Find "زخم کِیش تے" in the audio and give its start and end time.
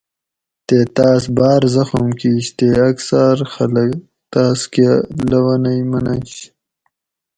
1.75-2.67